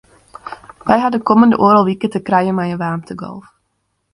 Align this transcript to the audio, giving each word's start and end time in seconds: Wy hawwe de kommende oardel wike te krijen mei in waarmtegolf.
Wy 0.87 0.95
hawwe 1.01 1.11
de 1.15 1.19
kommende 1.27 1.59
oardel 1.63 1.87
wike 1.87 2.07
te 2.11 2.19
krijen 2.27 2.55
mei 2.57 2.71
in 2.73 2.81
waarmtegolf. 2.83 3.45